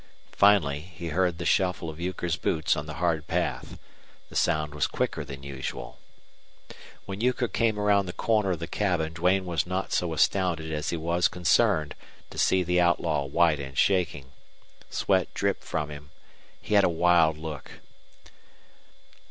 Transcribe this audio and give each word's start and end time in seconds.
Finally 0.33 0.79
he 0.81 1.09
heard 1.09 1.37
the 1.37 1.45
shuffle 1.45 1.87
of 1.87 1.99
Euchre's 1.99 2.35
boots 2.35 2.75
on 2.75 2.87
the 2.87 2.95
hard 2.95 3.27
path. 3.27 3.77
The 4.29 4.35
sound 4.35 4.73
was 4.73 4.87
quicker 4.87 5.23
than 5.23 5.43
usual. 5.43 5.99
When 7.05 7.21
Euchre 7.21 7.47
came 7.47 7.77
around 7.77 8.07
the 8.07 8.11
corner 8.11 8.49
of 8.49 8.57
the 8.57 8.65
cabin 8.65 9.13
Duane 9.13 9.45
was 9.45 9.67
not 9.67 9.93
so 9.93 10.11
astounded 10.11 10.71
as 10.73 10.89
he 10.89 10.97
was 10.97 11.27
concerned 11.27 11.93
to 12.31 12.39
see 12.39 12.63
the 12.63 12.81
outlaw 12.81 13.25
white 13.25 13.59
and 13.59 13.77
shaking. 13.77 14.31
Sweat 14.89 15.31
dripped 15.35 15.63
from 15.63 15.91
him. 15.91 16.09
He 16.59 16.73
had 16.73 16.83
a 16.83 16.89
wild 16.89 17.37
look. 17.37 17.73